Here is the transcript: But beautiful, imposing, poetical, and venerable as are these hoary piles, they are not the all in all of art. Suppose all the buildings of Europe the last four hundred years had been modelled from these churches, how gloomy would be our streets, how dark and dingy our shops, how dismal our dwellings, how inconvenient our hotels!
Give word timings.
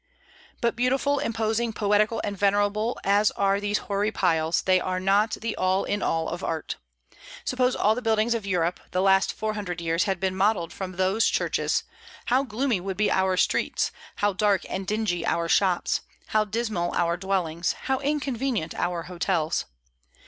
But 0.61 0.75
beautiful, 0.75 1.19
imposing, 1.19 1.73
poetical, 1.73 2.21
and 2.23 2.35
venerable 2.35 2.99
as 3.03 3.29
are 3.29 3.59
these 3.59 3.77
hoary 3.77 4.11
piles, 4.11 4.63
they 4.63 4.79
are 4.79 4.99
not 4.99 5.33
the 5.43 5.55
all 5.55 5.83
in 5.83 6.01
all 6.01 6.27
of 6.27 6.43
art. 6.43 6.77
Suppose 7.45 7.75
all 7.75 7.93
the 7.93 8.01
buildings 8.01 8.33
of 8.33 8.43
Europe 8.47 8.79
the 8.93 9.01
last 9.03 9.31
four 9.31 9.53
hundred 9.53 9.79
years 9.79 10.05
had 10.05 10.19
been 10.19 10.35
modelled 10.35 10.73
from 10.73 10.93
these 10.95 11.27
churches, 11.27 11.83
how 12.25 12.41
gloomy 12.41 12.79
would 12.79 12.97
be 12.97 13.11
our 13.11 13.37
streets, 13.37 13.91
how 14.15 14.33
dark 14.33 14.63
and 14.67 14.87
dingy 14.87 15.23
our 15.23 15.47
shops, 15.47 16.01
how 16.29 16.45
dismal 16.45 16.91
our 16.95 17.15
dwellings, 17.15 17.73
how 17.83 17.99
inconvenient 17.99 18.73
our 18.73 19.03
hotels! 19.03 19.65